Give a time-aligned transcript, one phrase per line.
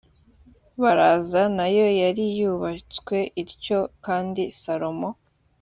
[0.81, 5.09] baraza na yo yari yubatswe ityo kandi salomo